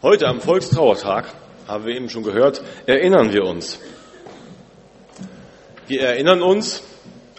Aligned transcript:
Heute 0.00 0.28
am 0.28 0.40
Volkstrauertag, 0.40 1.34
haben 1.66 1.84
wir 1.84 1.96
eben 1.96 2.08
schon 2.08 2.22
gehört, 2.22 2.62
erinnern 2.86 3.32
wir 3.32 3.42
uns. 3.42 3.80
Wir 5.88 6.02
erinnern 6.02 6.40
uns 6.40 6.84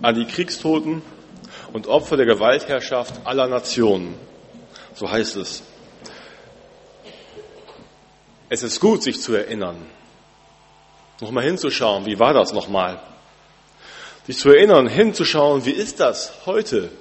an 0.02 0.16
die 0.16 0.26
Kriegstoten 0.26 1.02
und 1.72 1.88
Opfer 1.88 2.18
der 2.18 2.26
Gewaltherrschaft 2.26 3.26
aller 3.26 3.48
Nationen. 3.48 4.14
So 4.94 5.10
heißt 5.10 5.38
es. 5.38 5.64
Es 8.50 8.62
ist 8.62 8.82
gut, 8.82 9.04
sich 9.04 9.22
zu 9.22 9.36
erinnern. 9.36 9.78
Nochmal 11.22 11.46
hinzuschauen, 11.46 12.06
wie 12.06 12.20
war 12.20 12.34
das 12.34 12.52
nochmal? 12.52 13.00
Sich 14.28 14.38
zu 14.38 14.50
erinnern, 14.50 14.90
hinzuschauen, 14.90 15.64
wie 15.64 15.72
ist 15.72 16.02
das 16.02 16.46
heute? 16.46 16.92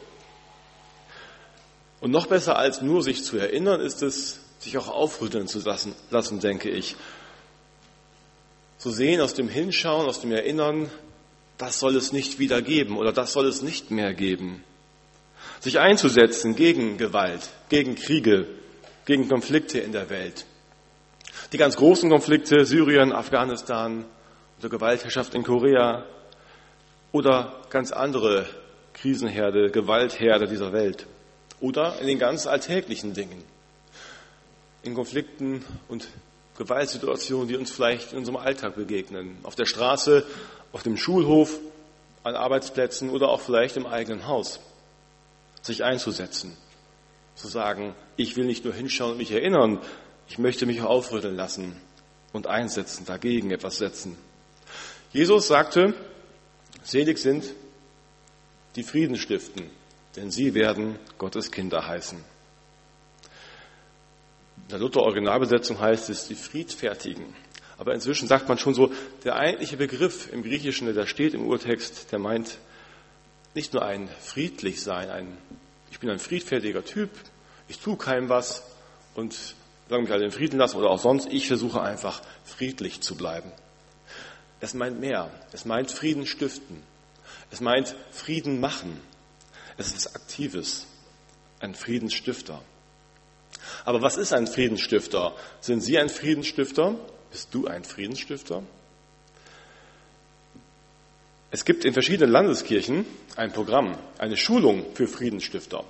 Und 2.01 2.13
noch 2.13 2.29
besser 2.29 2.57
als 2.57 2.81
nur 2.81 3.03
sich 3.03 3.25
zu 3.25 3.39
erinnern, 3.39 3.81
ist 3.81 4.05
es, 4.05 4.39
sich 4.59 4.77
auch 4.79 4.89
aufrütteln 4.89 5.47
zu 5.47 5.61
lassen, 5.61 5.95
lassen, 6.11 6.41
denke 6.41 6.71
ich. 6.71 6.97
Zu 8.79 8.91
sehen 8.91 9.21
aus 9.21 9.35
dem 9.35 9.49
Hinschauen, 9.49 10.07
aus 10.07 10.21
dem 10.21 10.33
Erinnern, 10.33 10.91
das 11.57 11.81
soll 11.81 11.97
es 11.97 12.13
nicht 12.13 12.39
wieder 12.39 12.63
geben 12.63 12.97
oder 12.97 13.13
das 13.13 13.33
soll 13.33 13.47
es 13.47 13.63
nicht 13.63 13.91
mehr 13.91 14.15
geben. 14.15 14.63
Sich 15.61 15.79
einzusetzen 15.79 16.55
gegen 16.55 16.99
Gewalt, 16.99 17.49
gegen 17.69 17.97
Kriege, 17.97 18.47
gegen 19.05 19.29
Konflikte 19.29 19.81
in 19.81 19.93
der 19.93 20.11
Welt. 20.11 20.47
Die 21.53 21.57
ganz 21.57 21.77
großen 21.77 22.11
Konflikte, 22.11 22.65
Syrien, 22.65 23.13
Afghanistan 23.13 24.05
oder 24.59 24.69
Gewaltherrschaft 24.69 25.35
in 25.35 25.43
Korea 25.43 26.05
oder 27.11 27.63
ganz 27.71 27.91
andere 27.91 28.47
Krisenherde, 28.93 29.71
Gewaltherde 29.71 30.47
dieser 30.47 30.73
Welt. 30.73 31.07
Oder 31.61 32.01
in 32.01 32.07
den 32.07 32.19
ganz 32.19 32.47
alltäglichen 32.47 33.15
Dingen 33.15 33.43
in 34.89 34.95
Konflikten 34.95 35.65
und 35.89 36.09
Gewaltsituationen, 36.57 37.47
die 37.47 37.57
uns 37.57 37.71
vielleicht 37.71 38.13
in 38.13 38.19
unserem 38.19 38.37
Alltag 38.37 38.75
begegnen. 38.75 39.39
Auf 39.45 39.55
der 39.55 39.67
Straße, 39.67 40.27
auf 40.73 40.83
dem 40.83 40.97
Schulhof, 40.97 41.61
an 42.25 42.35
Arbeitsplätzen 42.35 43.11
oder 43.11 43.29
auch 43.29 43.41
vielleicht 43.41 43.77
im 43.77 43.87
eigenen 43.87 44.27
Haus. 44.27 44.61
Sich 45.63 45.85
einzusetzen. 45.85 46.57
Zu 47.37 47.49
sagen, 47.49 47.95
ich 48.17 48.37
will 48.37 48.47
nicht 48.47 48.65
nur 48.65 48.75
hinschauen 48.75 49.13
und 49.13 49.19
mich 49.19 49.31
erinnern, 49.31 49.79
ich 50.29 50.39
möchte 50.39 50.67
mich 50.67 50.83
auch 50.83 50.91
aufrütteln 50.91 51.37
lassen 51.37 51.77
und 52.33 52.47
einsetzen, 52.47 53.07
dagegen 53.07 53.51
etwas 53.51 53.79
setzen. 53.79 54.17
Jesus 55.13 55.47
sagte, 55.47 55.95
selig 56.83 57.19
sind 57.19 57.45
die 58.77 58.83
Frieden 58.83 59.17
stiften, 59.17 59.71
denn 60.17 60.31
sie 60.31 60.55
werden 60.55 60.99
Gottes 61.17 61.51
Kinder 61.51 61.87
heißen. 61.87 62.19
In 64.69 64.73
der 64.73 64.81
Luther-Originalbesetzung 64.81 65.81
heißt 65.81 66.11
es 66.11 66.29
die 66.29 66.35
Friedfertigen. 66.35 67.35
Aber 67.79 67.95
inzwischen 67.95 68.29
sagt 68.29 68.51
man 68.51 68.59
schon 68.59 68.75
so, 68.75 68.93
der 69.25 69.37
eigentliche 69.37 69.79
Begriff 69.79 70.31
im 70.31 70.43
Griechischen, 70.43 70.85
der 70.85 70.95
da 70.95 71.07
steht 71.07 71.33
im 71.33 71.47
Urtext, 71.47 72.13
der 72.13 72.19
meint 72.19 72.59
nicht 73.55 73.73
nur 73.73 73.83
ein 73.83 74.11
friedlich 74.21 74.83
sein, 74.83 75.09
ein, 75.09 75.39
ich 75.91 75.99
bin 76.01 76.11
ein 76.11 76.19
friedfertiger 76.19 76.85
Typ, 76.85 77.09
ich 77.67 77.79
tue 77.79 77.97
keinem 77.97 78.29
was 78.29 78.63
und 79.15 79.55
solange 79.89 80.05
mich 80.05 80.13
alle 80.13 80.27
in 80.27 80.33
Frieden 80.33 80.59
lassen 80.59 80.77
oder 80.77 80.91
auch 80.91 80.99
sonst, 81.01 81.33
ich 81.33 81.47
versuche 81.47 81.81
einfach 81.81 82.21
friedlich 82.45 83.01
zu 83.01 83.17
bleiben. 83.17 83.51
Es 84.61 84.75
meint 84.75 85.01
mehr. 85.01 85.31
Es 85.51 85.65
meint 85.65 85.91
Frieden 85.91 86.27
stiften. 86.27 86.83
Es 87.51 87.63
meint 87.63 87.97
Frieden 88.11 88.61
machen. 88.61 89.01
Es 89.79 89.95
ist 89.95 90.15
Aktives. 90.15 90.87
Ein 91.59 91.75
Friedensstifter. 91.75 92.61
Aber 93.85 94.03
was 94.03 94.17
ist 94.17 94.33
ein 94.33 94.47
Friedensstifter? 94.47 95.35
Sind 95.61 95.81
Sie 95.83 95.99
ein 95.99 96.09
Friedensstifter? 96.09 96.95
Bist 97.31 97.49
du 97.53 97.67
ein 97.67 97.85
Friedensstifter? 97.85 98.63
Es 101.51 101.65
gibt 101.65 101.85
in 101.85 101.95
verschiedenen 101.95 102.31
Landeskirchen 102.31 103.07
ein 103.37 103.53
Programm, 103.53 103.97
eine 104.19 104.37
Schulung 104.37 104.85
für 104.95 105.07
Friedensstifter. 105.07 105.85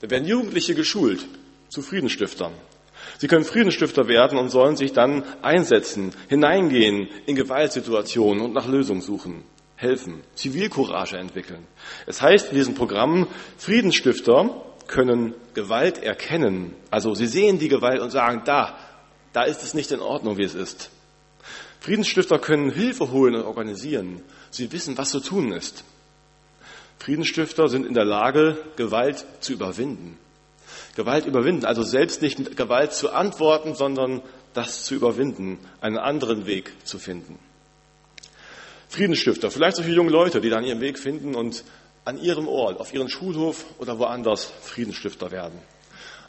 Da 0.00 0.10
werden 0.10 0.26
Jugendliche 0.26 0.74
geschult 0.74 1.24
zu 1.68 1.82
Friedenstiftern. 1.82 2.52
Sie 3.18 3.28
können 3.28 3.44
Friedensstifter 3.44 4.08
werden 4.08 4.38
und 4.38 4.48
sollen 4.48 4.76
sich 4.76 4.92
dann 4.92 5.22
einsetzen, 5.42 6.12
hineingehen 6.28 7.08
in 7.26 7.36
Gewaltsituationen 7.36 8.42
und 8.42 8.54
nach 8.54 8.66
Lösungen 8.66 9.02
suchen, 9.02 9.44
helfen, 9.76 10.22
Zivilcourage 10.34 11.16
entwickeln. 11.16 11.64
Es 12.06 12.20
heißt 12.20 12.50
in 12.50 12.56
diesem 12.56 12.74
Programm, 12.74 13.28
Friedensstifter 13.56 14.50
können 14.86 15.34
Gewalt 15.54 16.02
erkennen. 16.02 16.74
Also 16.90 17.14
sie 17.14 17.26
sehen 17.26 17.58
die 17.58 17.68
Gewalt 17.68 18.00
und 18.00 18.10
sagen, 18.10 18.42
da, 18.44 18.78
da 19.32 19.42
ist 19.44 19.62
es 19.62 19.74
nicht 19.74 19.90
in 19.92 20.00
Ordnung, 20.00 20.38
wie 20.38 20.44
es 20.44 20.54
ist. 20.54 20.90
Friedensstifter 21.80 22.38
können 22.38 22.70
Hilfe 22.70 23.10
holen 23.10 23.34
und 23.34 23.42
organisieren. 23.42 24.22
Sie 24.50 24.72
wissen, 24.72 24.96
was 24.96 25.10
zu 25.10 25.20
tun 25.20 25.52
ist. 25.52 25.84
Friedensstifter 26.98 27.68
sind 27.68 27.86
in 27.86 27.94
der 27.94 28.04
Lage, 28.06 28.56
Gewalt 28.76 29.26
zu 29.40 29.52
überwinden. 29.52 30.18
Gewalt 30.96 31.26
überwinden, 31.26 31.66
also 31.66 31.82
selbst 31.82 32.22
nicht 32.22 32.38
mit 32.38 32.56
Gewalt 32.56 32.92
zu 32.92 33.12
antworten, 33.12 33.74
sondern 33.74 34.22
das 34.54 34.84
zu 34.84 34.94
überwinden, 34.94 35.58
einen 35.80 35.98
anderen 35.98 36.46
Weg 36.46 36.72
zu 36.84 36.98
finden. 36.98 37.38
Friedensstifter, 38.88 39.50
vielleicht 39.50 39.76
solche 39.76 39.90
junge 39.90 40.10
Leute, 40.10 40.40
die 40.40 40.50
dann 40.50 40.64
ihren 40.64 40.80
Weg 40.80 40.98
finden 40.98 41.34
und 41.34 41.64
an 42.04 42.20
ihrem 42.20 42.48
Ort, 42.48 42.80
auf 42.80 42.92
ihrem 42.92 43.08
Schulhof 43.08 43.64
oder 43.78 43.98
woanders 43.98 44.50
Friedensstifter 44.62 45.30
werden. 45.30 45.58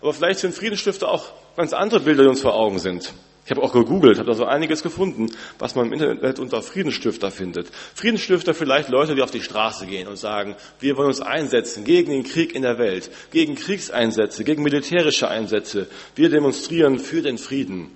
Aber 0.02 0.14
vielleicht 0.14 0.40
sind 0.40 0.54
Friedensstifter 0.54 1.10
auch 1.10 1.34
ganz 1.56 1.74
andere 1.74 2.00
Bilder, 2.00 2.24
die 2.24 2.30
uns 2.30 2.42
vor 2.42 2.54
Augen 2.54 2.80
sind. 2.80 3.14
Ich 3.46 3.52
habe 3.52 3.62
auch 3.62 3.74
gegoogelt, 3.74 4.18
habe 4.18 4.28
da 4.28 4.34
so 4.34 4.46
einiges 4.46 4.82
gefunden, 4.82 5.30
was 5.60 5.76
man 5.76 5.86
im 5.86 5.94
Internet 5.94 6.40
unter 6.40 6.64
Friedensstifter 6.64 7.30
findet. 7.30 7.70
Friedensstifter 7.94 8.56
vielleicht 8.56 8.90
Leute, 8.90 9.14
die 9.14 9.22
auf 9.22 9.30
die 9.30 9.44
Straße 9.44 9.86
gehen 9.86 10.08
und 10.08 10.18
sagen, 10.18 10.56
wir 10.80 10.98
wollen 10.98 11.10
uns 11.10 11.22
einsetzen 11.22 11.84
gegen 11.84 12.12
den 12.12 12.24
Krieg 12.24 12.56
in 12.56 12.64
der 12.64 12.80
Welt, 12.80 13.12
gegen 13.32 13.54
Kriegseinsätze, 13.54 14.44
gegen 14.44 14.64
militärische 14.64 15.28
Einsätze. 15.28 15.88
Wir 16.16 16.30
demonstrieren 16.30 16.98
für 16.98 17.22
den 17.22 17.38
Frieden. 17.38 17.92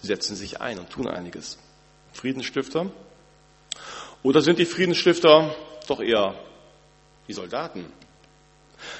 Sie 0.00 0.08
setzen 0.08 0.34
sich 0.34 0.60
ein 0.60 0.80
und 0.80 0.90
tun 0.90 1.06
einiges. 1.06 1.56
Friedensstifter? 2.12 2.90
Oder 4.24 4.42
sind 4.42 4.58
die 4.58 4.66
Friedensstifter 4.66 5.54
doch 5.86 6.00
eher 6.00 6.34
die 7.30 7.34
Soldaten. 7.34 7.84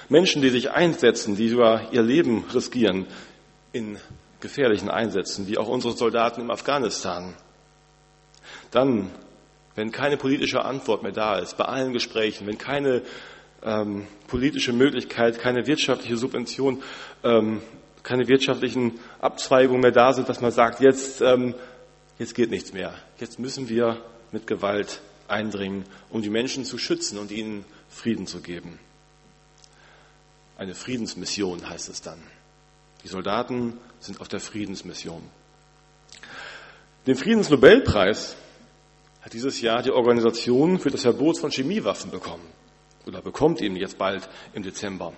Menschen, 0.09 0.41
die 0.41 0.51
sich 0.51 0.71
einsetzen, 0.71 1.35
die 1.35 1.49
sogar 1.49 1.93
ihr 1.93 2.03
Leben 2.03 2.45
riskieren 2.55 3.07
in 3.73 3.99
gefährlichen 4.39 4.89
Einsätzen, 4.89 5.49
wie 5.49 5.59
auch 5.59 5.67
unsere 5.67 5.97
Soldaten 5.97 6.41
im 6.41 6.51
Afghanistan. 6.53 7.35
Dann, 8.71 9.11
wenn 9.75 9.91
keine 9.91 10.17
politische 10.17 10.65
Antwort 10.65 11.03
mehr 11.03 11.11
da 11.11 11.39
ist, 11.39 11.57
bei 11.57 11.65
allen 11.65 11.93
Gesprächen, 11.93 12.47
wenn 12.47 12.57
keine 12.57 13.03
ähm, 13.65 14.07
politische 14.29 14.73
Möglichkeit, 14.73 15.41
keine 15.41 15.67
wirtschaftliche 15.67 16.17
Subvention, 16.17 16.85
ähm, 17.25 17.63
keine 18.05 18.29
wirtschaftlichen 18.29 19.01
Abzweigungen 19.21 19.81
mehr 19.81 19.91
da 19.91 20.13
sind, 20.13 20.29
dass 20.29 20.41
man 20.41 20.53
sagt, 20.53 20.81
jetzt, 20.81 21.21
ähm, 21.21 21.55
jetzt 22.21 22.37
geht 22.37 22.51
nichts 22.51 22.73
mehr. 22.73 22.95
Jetzt 23.19 23.41
müssen 23.41 23.69
wir 23.69 23.99
mit 24.31 24.47
Gewalt 24.47 25.01
eindringen, 25.27 25.85
um 26.11 26.23
die 26.23 26.31
Menschen 26.31 26.65
zu 26.65 26.79
schützen 26.79 27.19
und 27.19 27.33
ihnen 27.33 27.65
Frieden 27.91 28.27
zu 28.27 28.41
geben. 28.41 28.79
Eine 30.57 30.75
Friedensmission 30.75 31.69
heißt 31.69 31.89
es 31.89 32.03
dann. 32.03 32.21
Die 33.03 33.09
Soldaten 33.09 33.79
sind 33.99 34.21
auf 34.21 34.29
der 34.29 34.41
Friedensmission. 34.41 35.23
Den 37.07 37.17
Friedensnobelpreis 37.17 38.37
hat 39.23 39.33
dieses 39.33 39.61
Jahr 39.61 39.83
die 39.83 39.91
Organisation 39.91 40.79
für 40.79 40.91
das 40.91 41.03
Verbot 41.03 41.39
von 41.39 41.51
Chemiewaffen 41.51 42.11
bekommen 42.11 42.47
oder 43.07 43.23
bekommt 43.23 43.61
ihn 43.61 43.77
jetzt 43.77 43.99
bald 43.99 44.29
im 44.53 44.63
Dezember. 44.63 45.13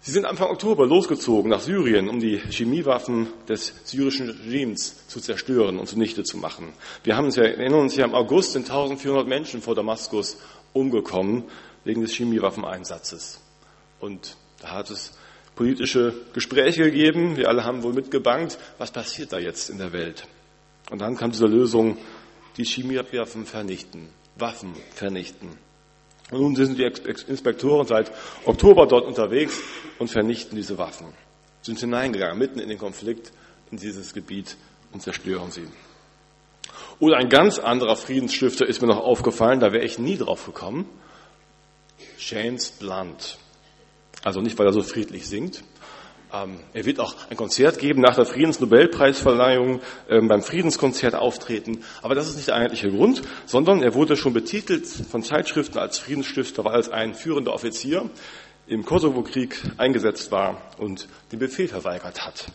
Sie 0.00 0.12
sind 0.12 0.24
Anfang 0.24 0.48
Oktober 0.50 0.86
losgezogen 0.86 1.50
nach 1.50 1.60
Syrien, 1.60 2.08
um 2.08 2.20
die 2.20 2.38
Chemiewaffen 2.38 3.26
des 3.48 3.74
syrischen 3.84 4.30
Regimes 4.30 5.08
zu 5.08 5.20
zerstören 5.20 5.78
und 5.78 5.88
zunichte 5.88 6.22
zu 6.22 6.38
machen. 6.38 6.72
Wir 7.02 7.16
haben 7.16 7.26
uns 7.26 7.36
ja, 7.36 7.42
erinnern 7.42 7.80
uns 7.80 7.96
ja, 7.96 8.04
im 8.04 8.14
August 8.14 8.52
sind 8.52 8.70
1400 8.70 9.26
Menschen 9.26 9.60
vor 9.60 9.74
Damaskus 9.74 10.38
umgekommen 10.72 11.44
wegen 11.84 12.02
des 12.02 12.14
Chemiewaffeneinsatzes. 12.14 13.40
Und 14.00 14.36
da 14.60 14.72
hat 14.72 14.90
es 14.90 15.16
politische 15.56 16.14
Gespräche 16.32 16.84
gegeben. 16.84 17.36
Wir 17.36 17.48
alle 17.48 17.64
haben 17.64 17.82
wohl 17.82 17.92
mitgebankt, 17.92 18.58
was 18.78 18.90
passiert 18.90 19.32
da 19.32 19.38
jetzt 19.38 19.70
in 19.70 19.78
der 19.78 19.92
Welt? 19.92 20.26
Und 20.90 21.00
dann 21.00 21.16
kam 21.16 21.32
diese 21.32 21.46
Lösung, 21.46 21.96
die 22.56 22.64
Chemiewaffen 22.64 23.44
vernichten, 23.44 24.08
Waffen 24.36 24.74
vernichten. 24.94 25.48
Und 26.30 26.40
nun 26.40 26.56
sind 26.56 26.78
die 26.78 26.84
Inspektoren 27.26 27.86
seit 27.86 28.12
Oktober 28.44 28.86
dort 28.86 29.06
unterwegs 29.06 29.60
und 29.98 30.08
vernichten 30.10 30.56
diese 30.56 30.76
Waffen. 30.76 31.06
Sind 31.62 31.80
hineingegangen, 31.80 32.38
mitten 32.38 32.60
in 32.60 32.68
den 32.68 32.78
Konflikt, 32.78 33.32
in 33.70 33.78
dieses 33.78 34.12
Gebiet 34.12 34.56
und 34.92 35.02
zerstören 35.02 35.50
sie. 35.50 35.66
Oder 37.00 37.16
ein 37.16 37.28
ganz 37.28 37.58
anderer 37.58 37.96
Friedensstifter 37.96 38.66
ist 38.66 38.82
mir 38.82 38.88
noch 38.88 38.98
aufgefallen, 38.98 39.60
da 39.60 39.72
wäre 39.72 39.84
ich 39.84 39.98
nie 39.98 40.16
drauf 40.16 40.46
gekommen. 40.46 40.88
James 42.18 42.70
Blunt. 42.72 43.38
Also 44.24 44.40
nicht, 44.40 44.58
weil 44.58 44.66
er 44.66 44.72
so 44.72 44.82
friedlich 44.82 45.28
singt 45.28 45.62
Ähm, 46.32 46.58
er 46.74 46.84
wird 46.84 47.00
auch 47.00 47.14
ein 47.30 47.36
Konzert 47.36 47.78
geben, 47.78 48.02
nach 48.02 48.14
der 48.14 48.26
Friedensnobelpreisverleihung 48.26 49.80
ähm, 50.10 50.28
beim 50.28 50.42
Friedenskonzert 50.42 51.14
auftreten. 51.14 51.82
Aber 52.02 52.14
das 52.14 52.28
ist 52.28 52.36
nicht 52.36 52.48
der 52.48 52.56
eigentliche 52.56 52.90
Grund, 52.90 53.22
sondern 53.46 53.82
er 53.82 53.94
wurde 53.94 54.16
schon 54.16 54.34
betitelt 54.34 54.86
von 54.86 55.22
Zeitschriften 55.22 55.78
als 55.78 55.98
Friedensstifter, 55.98 56.64
weil 56.64 56.72
er 56.72 56.76
als 56.76 56.90
ein 56.90 57.14
führender 57.14 57.54
Offizier 57.54 58.10
im 58.66 58.84
Kosovo-Krieg 58.84 59.58
eingesetzt 59.78 60.30
war 60.30 60.60
und 60.76 61.08
den 61.32 61.38
Befehl 61.38 61.68
verweigert 61.68 62.26
hat. 62.26 62.46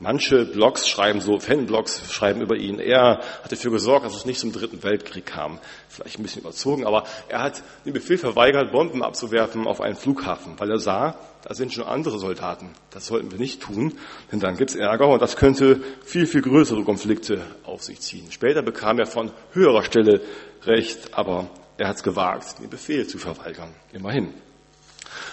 Manche 0.00 0.44
Blogs 0.44 0.88
schreiben 0.88 1.20
so, 1.20 1.40
Fanblogs 1.40 2.12
schreiben 2.12 2.40
über 2.40 2.54
ihn. 2.54 2.78
Er 2.78 3.18
hat 3.42 3.50
dafür 3.50 3.72
gesorgt, 3.72 4.06
dass 4.06 4.14
es 4.14 4.26
nicht 4.26 4.38
zum 4.38 4.52
Dritten 4.52 4.84
Weltkrieg 4.84 5.26
kam. 5.26 5.58
Vielleicht 5.88 6.20
ein 6.20 6.22
bisschen 6.22 6.42
überzogen, 6.42 6.86
aber 6.86 7.02
er 7.28 7.42
hat 7.42 7.64
den 7.84 7.94
Befehl 7.94 8.16
verweigert, 8.16 8.70
Bomben 8.70 9.02
abzuwerfen 9.02 9.66
auf 9.66 9.80
einen 9.80 9.96
Flughafen, 9.96 10.54
weil 10.58 10.70
er 10.70 10.78
sah, 10.78 11.18
da 11.42 11.52
sind 11.52 11.72
schon 11.72 11.82
andere 11.82 12.20
Soldaten. 12.20 12.70
Das 12.90 13.06
sollten 13.06 13.32
wir 13.32 13.40
nicht 13.40 13.60
tun, 13.60 13.98
denn 14.30 14.38
dann 14.38 14.56
gibt's 14.56 14.76
Ärger 14.76 15.08
und 15.08 15.20
das 15.20 15.36
könnte 15.36 15.80
viel, 16.04 16.26
viel 16.26 16.42
größere 16.42 16.84
Konflikte 16.84 17.42
auf 17.64 17.82
sich 17.82 18.00
ziehen. 18.00 18.30
Später 18.30 18.62
bekam 18.62 19.00
er 19.00 19.06
von 19.06 19.32
höherer 19.52 19.82
Stelle 19.82 20.20
Recht, 20.64 21.14
aber 21.14 21.50
er 21.76 21.88
hat 21.88 21.96
es 21.96 22.02
gewagt, 22.04 22.60
den 22.60 22.70
Befehl 22.70 23.08
zu 23.08 23.18
verweigern. 23.18 23.74
Immerhin. 23.92 24.32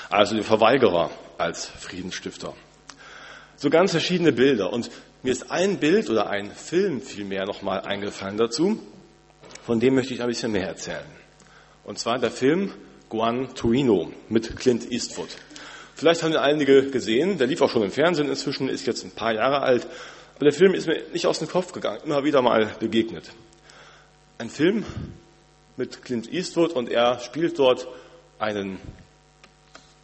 Also 0.10 0.34
der 0.34 0.44
Verweigerer 0.44 1.12
als 1.38 1.68
Friedensstifter. 1.68 2.54
So 3.58 3.70
ganz 3.70 3.92
verschiedene 3.92 4.32
Bilder. 4.32 4.72
Und 4.74 4.90
mir 5.24 5.32
ist 5.32 5.52
ein 5.52 5.78
Bild 5.78 6.10
oder 6.10 6.30
ein 6.30 6.52
Film 6.52 7.02
vielmehr 7.02 7.46
nochmal 7.46 7.82
eingefallen 7.82 8.38
dazu. 8.38 8.80
Von 9.64 9.80
dem 9.80 9.96
möchte 9.96 10.14
ich 10.14 10.22
ein 10.22 10.28
bisschen 10.28 10.52
mehr 10.52 10.68
erzählen. 10.68 11.06
Und 11.84 11.98
zwar 12.00 12.20
der 12.20 12.32
Film 12.32 12.72
Guan 13.10 13.54
Tuino 13.56 14.12
mit 14.30 14.58
Clint 14.58 14.92
Eastwood. 14.92 15.30
Vielleicht 15.96 16.24
haben 16.24 16.32
ihn 16.32 16.38
einige 16.38 16.90
gesehen. 16.90 17.38
Der 17.38 17.48
lief 17.48 17.62
auch 17.62 17.70
schon 17.70 17.84
im 17.84 17.92
Fernsehen 17.92 18.28
inzwischen, 18.28 18.68
ist 18.68 18.86
jetzt 18.86 19.06
ein 19.06 19.12
paar 19.12 19.34
Jahre 19.34 19.62
alt. 19.62 19.88
Aber 20.36 20.46
der 20.46 20.54
Film 20.54 20.74
ist 20.74 20.88
mir 20.88 21.02
nicht 21.14 21.26
aus 21.26 21.40
dem 21.40 21.48
Kopf 21.48 21.72
gegangen, 21.72 22.02
immer 22.04 22.24
wieder 22.26 22.42
mal 22.42 22.76
begegnet. 22.80 23.32
Ein 24.38 24.50
Film 24.50 24.84
mit 25.78 26.04
Clint 26.04 26.32
Eastwood 26.32 26.74
und 26.74 26.90
er 26.90 27.20
spielt 27.20 27.58
dort 27.58 27.88
einen, 28.38 28.80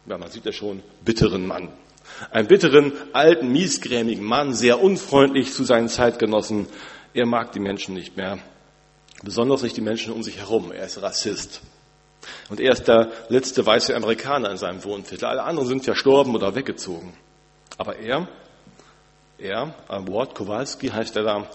ja, 0.06 0.16
man 0.16 0.30
sieht 0.30 0.46
ja 0.46 0.52
schon, 0.52 0.82
bitteren 1.04 1.46
Mann. 1.46 1.68
Einen 2.30 2.48
bitteren, 2.48 2.92
alten, 3.12 3.50
miesgrämigen 3.50 4.24
Mann, 4.24 4.52
sehr 4.52 4.82
unfreundlich 4.82 5.52
zu 5.52 5.64
seinen 5.64 5.88
Zeitgenossen. 5.88 6.66
Er 7.14 7.26
mag 7.26 7.52
die 7.52 7.60
Menschen 7.60 7.94
nicht 7.94 8.16
mehr. 8.16 8.38
Besonders 9.22 9.62
nicht 9.62 9.76
die 9.76 9.82
Menschen 9.82 10.12
um 10.12 10.22
sich 10.22 10.38
herum. 10.38 10.72
Er 10.72 10.84
ist 10.84 11.00
Rassist. 11.00 11.60
Und 12.48 12.60
er 12.60 12.72
ist 12.72 12.88
der 12.88 13.10
letzte 13.28 13.64
weiße 13.64 13.94
Amerikaner 13.94 14.50
in 14.50 14.56
seinem 14.56 14.82
Wohnviertel. 14.84 15.26
Alle 15.26 15.42
anderen 15.42 15.68
sind 15.68 15.84
verstorben 15.84 16.34
oder 16.34 16.54
weggezogen. 16.54 17.14
Aber 17.78 17.96
er, 17.96 18.28
er, 19.38 19.74
Ward 19.88 20.34
Kowalski 20.34 20.88
heißt 20.88 21.16
er 21.16 21.22
da, 21.24 21.50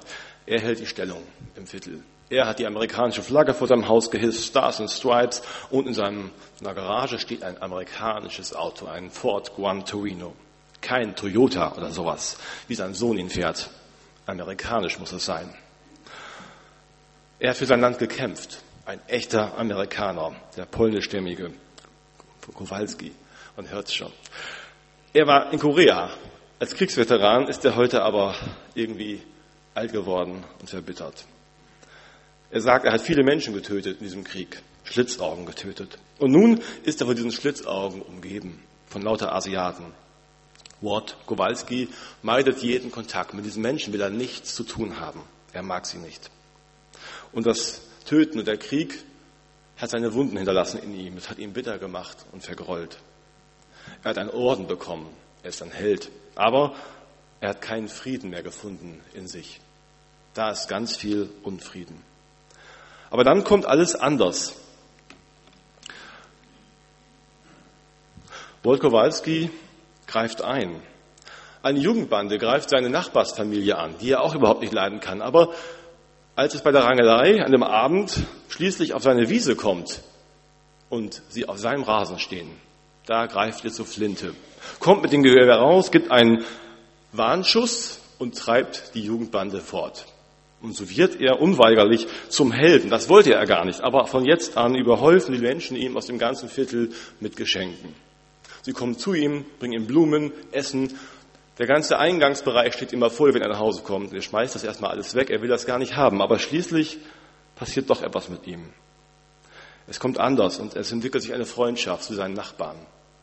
er 0.45 0.61
hält 0.61 0.79
die 0.79 0.85
Stellung 0.85 1.21
im 1.55 1.67
Viertel. 1.67 2.03
Er 2.29 2.45
hat 2.45 2.59
die 2.59 2.65
amerikanische 2.65 3.21
Flagge 3.21 3.53
vor 3.53 3.67
seinem 3.67 3.87
Haus 3.87 4.11
gehisst, 4.11 4.43
Stars 4.43 4.81
and 4.81 4.91
Stripes, 4.91 5.41
und 5.69 5.87
in 5.87 5.93
seiner 5.93 6.29
Garage 6.61 7.19
steht 7.19 7.43
ein 7.43 7.61
amerikanisches 7.61 8.53
Auto, 8.53 8.87
ein 8.87 9.09
Ford 9.09 9.53
Guan 9.55 9.85
Torino. 9.85 10.33
Kein 10.81 11.15
Toyota 11.15 11.73
oder 11.75 11.91
sowas, 11.91 12.37
wie 12.67 12.75
sein 12.75 12.93
Sohn 12.93 13.17
ihn 13.17 13.29
fährt. 13.29 13.69
Amerikanisch 14.25 14.99
muss 14.99 15.11
es 15.11 15.25
sein. 15.25 15.53
Er 17.39 17.51
hat 17.51 17.57
für 17.57 17.65
sein 17.65 17.81
Land 17.81 17.99
gekämpft. 17.99 18.63
Ein 18.85 18.99
echter 19.07 19.57
Amerikaner, 19.57 20.35
der 20.55 20.65
polnischstämmige 20.65 21.51
Kowalski. 22.53 23.11
Man 23.55 23.69
hört 23.69 23.87
es 23.87 23.95
schon. 23.95 24.11
Er 25.13 25.27
war 25.27 25.51
in 25.51 25.59
Korea. 25.59 26.09
Als 26.59 26.73
Kriegsveteran 26.73 27.47
ist 27.47 27.65
er 27.65 27.75
heute 27.75 28.01
aber 28.01 28.35
irgendwie 28.75 29.21
alt 29.73 29.91
geworden 29.91 30.43
und 30.59 30.69
verbittert. 30.69 31.25
Er 32.49 32.61
sagt, 32.61 32.85
er 32.85 32.93
hat 32.93 33.01
viele 33.01 33.23
Menschen 33.23 33.53
getötet 33.53 33.99
in 33.99 34.03
diesem 34.05 34.23
Krieg, 34.23 34.61
Schlitzaugen 34.83 35.45
getötet. 35.45 35.99
Und 36.17 36.31
nun 36.31 36.61
ist 36.83 37.01
er 37.01 37.07
von 37.07 37.15
diesen 37.15 37.31
Schlitzaugen 37.31 38.01
umgeben, 38.01 38.63
von 38.87 39.01
lauter 39.01 39.33
Asiaten. 39.33 39.93
Ward 40.81 41.17
Kowalski 41.25 41.89
meidet 42.21 42.61
jeden 42.61 42.91
Kontakt. 42.91 43.33
Mit 43.33 43.45
diesen 43.45 43.61
Menschen 43.61 43.93
will 43.93 44.01
er 44.01 44.09
nichts 44.09 44.55
zu 44.55 44.63
tun 44.63 44.99
haben. 44.99 45.21
Er 45.53 45.63
mag 45.63 45.85
sie 45.85 45.97
nicht. 45.97 46.29
Und 47.31 47.45
das 47.45 47.81
Töten 48.05 48.39
und 48.39 48.47
der 48.47 48.57
Krieg 48.57 49.03
hat 49.77 49.89
seine 49.89 50.13
Wunden 50.13 50.37
hinterlassen 50.37 50.81
in 50.81 50.93
ihm. 50.97 51.17
Es 51.17 51.29
hat 51.29 51.39
ihn 51.39 51.53
bitter 51.53 51.77
gemacht 51.77 52.17
und 52.31 52.43
vergrollt. 52.43 52.97
Er 54.03 54.11
hat 54.11 54.17
einen 54.17 54.29
Orden 54.29 54.67
bekommen. 54.67 55.07
Er 55.43 55.49
ist 55.49 55.61
ein 55.61 55.71
Held. 55.71 56.09
Aber 56.35 56.75
er 57.39 57.49
hat 57.49 57.61
keinen 57.61 57.89
Frieden 57.89 58.29
mehr 58.29 58.43
gefunden 58.43 59.01
in 59.13 59.27
sich. 59.27 59.59
Da 60.33 60.51
ist 60.51 60.67
ganz 60.67 60.95
viel 60.95 61.29
Unfrieden. 61.43 62.01
Aber 63.09 63.23
dann 63.23 63.43
kommt 63.43 63.65
alles 63.65 63.95
anders. 63.95 64.53
Walt 68.63 68.81
Kowalski 68.81 69.49
greift 70.07 70.41
ein. 70.41 70.81
Eine 71.61 71.79
Jugendbande 71.79 72.37
greift 72.37 72.69
seine 72.69 72.89
Nachbarsfamilie 72.89 73.77
an, 73.77 73.95
die 73.99 74.11
er 74.11 74.21
auch 74.21 74.35
überhaupt 74.35 74.61
nicht 74.61 74.73
leiden 74.73 74.99
kann. 74.99 75.21
Aber 75.21 75.53
als 76.35 76.55
es 76.55 76.61
bei 76.61 76.71
der 76.71 76.83
Rangelei 76.83 77.43
an 77.43 77.51
dem 77.51 77.63
Abend 77.63 78.23
schließlich 78.47 78.93
auf 78.93 79.03
seine 79.03 79.29
Wiese 79.29 79.55
kommt 79.55 80.01
und 80.89 81.21
sie 81.29 81.47
auf 81.47 81.57
seinem 81.57 81.83
Rasen 81.83 82.19
stehen, 82.19 82.49
da 83.05 83.25
greift 83.25 83.65
er 83.65 83.71
zur 83.71 83.85
Flinte, 83.85 84.33
kommt 84.79 85.01
mit 85.01 85.11
dem 85.11 85.23
Gewehr 85.23 85.55
raus, 85.55 85.91
gibt 85.91 86.11
einen 86.11 86.43
Warnschuss 87.11 87.99
und 88.19 88.37
treibt 88.37 88.93
die 88.93 89.01
Jugendbande 89.01 89.61
fort. 89.61 90.05
Und 90.61 90.75
so 90.75 90.89
wird 90.89 91.21
er 91.21 91.39
unweigerlich 91.39 92.07
zum 92.29 92.51
Helden. 92.51 92.89
Das 92.89 93.09
wollte 93.09 93.33
er 93.33 93.45
gar 93.45 93.63
nicht. 93.65 93.81
Aber 93.81 94.07
von 94.07 94.25
jetzt 94.25 94.57
an 94.57 94.75
überhäufen 94.75 95.33
die 95.33 95.41
Menschen 95.41 95.77
ihm 95.77 95.95
aus 95.95 96.07
dem 96.07 96.17
ganzen 96.17 96.49
Viertel 96.49 96.91
mit 97.19 97.35
Geschenken. 97.35 97.93
Sie 98.67 98.73
kommen 98.73 98.97
zu 98.97 99.13
ihm, 99.13 99.45
bringen 99.59 99.79
ihm 99.79 99.87
Blumen, 99.87 100.33
Essen. 100.51 100.93
Der 101.57 101.67
ganze 101.67 101.99
Eingangsbereich 101.99 102.73
steht 102.73 102.91
immer 102.91 103.09
voll, 103.09 103.33
wenn 103.33 103.41
er 103.41 103.47
nach 103.47 103.59
Hause 103.59 103.81
kommt. 103.81 104.13
Er 104.13 104.21
schmeißt 104.21 104.55
das 104.55 104.65
erstmal 104.65 104.91
alles 104.91 105.15
weg. 105.15 105.29
Er 105.29 105.41
will 105.41 105.47
das 105.47 105.65
gar 105.65 105.79
nicht 105.79 105.95
haben. 105.95 106.21
Aber 106.21 106.37
schließlich 106.37 106.97
passiert 107.55 107.89
doch 107.89 108.01
etwas 108.01 108.27
mit 108.27 108.45
ihm. 108.45 108.65
Es 109.87 110.01
kommt 110.01 110.19
anders 110.19 110.59
und 110.59 110.75
es 110.75 110.91
entwickelt 110.91 111.23
sich 111.23 111.33
eine 111.33 111.45
Freundschaft 111.45 112.03
zu 112.03 112.13
seinen 112.13 112.33
Nachbarn, 112.33 112.75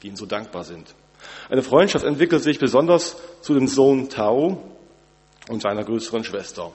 die 0.02 0.08
ihm 0.08 0.16
so 0.16 0.24
dankbar 0.24 0.64
sind. 0.64 0.94
Eine 1.50 1.62
Freundschaft 1.62 2.06
entwickelt 2.06 2.42
sich 2.42 2.58
besonders 2.58 3.18
zu 3.42 3.52
dem 3.52 3.68
Sohn 3.68 4.08
Tao 4.08 4.62
und 5.50 5.60
seiner 5.60 5.84
größeren 5.84 6.24
Schwester. 6.24 6.72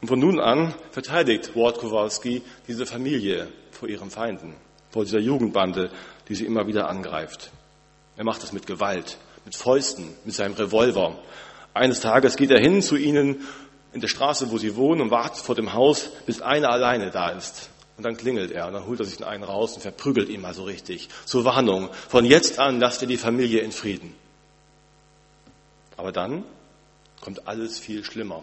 Und 0.00 0.08
von 0.08 0.18
nun 0.18 0.40
an 0.40 0.74
verteidigt 0.90 1.54
Ward 1.54 1.78
Kowalski 1.78 2.42
diese 2.66 2.86
Familie 2.86 3.46
vor 3.70 3.88
ihren 3.88 4.10
Feinden, 4.10 4.56
vor 4.90 5.04
dieser 5.04 5.20
Jugendbande, 5.20 5.92
die 6.28 6.34
sie 6.34 6.44
immer 6.44 6.66
wieder 6.66 6.88
angreift. 6.88 7.52
Er 8.18 8.24
macht 8.24 8.42
das 8.42 8.52
mit 8.52 8.66
Gewalt, 8.66 9.16
mit 9.44 9.54
Fäusten, 9.54 10.12
mit 10.24 10.34
seinem 10.34 10.54
Revolver. 10.54 11.16
Eines 11.72 12.00
Tages 12.00 12.36
geht 12.36 12.50
er 12.50 12.58
hin 12.58 12.82
zu 12.82 12.96
ihnen 12.96 13.46
in 13.92 14.00
der 14.00 14.08
Straße, 14.08 14.50
wo 14.50 14.58
sie 14.58 14.74
wohnen 14.74 15.02
und 15.02 15.12
wartet 15.12 15.44
vor 15.44 15.54
dem 15.54 15.72
Haus, 15.72 16.10
bis 16.26 16.42
einer 16.42 16.68
alleine 16.68 17.12
da 17.12 17.28
ist. 17.28 17.70
Und 17.96 18.02
dann 18.02 18.16
klingelt 18.16 18.50
er 18.50 18.66
und 18.66 18.72
dann 18.72 18.86
holt 18.86 18.98
er 18.98 19.06
sich 19.06 19.18
den 19.18 19.26
einen 19.26 19.44
raus 19.44 19.74
und 19.74 19.82
verprügelt 19.82 20.30
ihn 20.30 20.40
mal 20.40 20.52
so 20.52 20.64
richtig. 20.64 21.08
Zur 21.26 21.44
Warnung. 21.44 21.90
Von 22.08 22.24
jetzt 22.24 22.58
an 22.58 22.80
lasst 22.80 23.02
ihr 23.02 23.08
die 23.08 23.16
Familie 23.16 23.60
in 23.60 23.70
Frieden. 23.70 24.12
Aber 25.96 26.10
dann 26.10 26.42
kommt 27.20 27.46
alles 27.46 27.78
viel 27.78 28.02
schlimmer. 28.02 28.42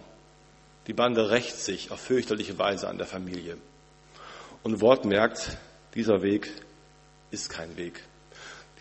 Die 0.88 0.94
Bande 0.94 1.32
rächt 1.32 1.58
sich 1.58 1.92
auf 1.92 2.00
fürchterliche 2.00 2.58
Weise 2.58 2.88
an 2.88 2.98
der 2.98 3.08
Familie. 3.08 3.58
Und 4.64 4.80
Wort 4.80 5.04
merkt, 5.04 5.58
dieser 5.96 6.22
Weg 6.22 6.50
ist 7.30 7.50
kein 7.50 7.76
Weg. 7.76 8.02